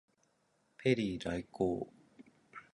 [0.77, 1.93] ペリー来航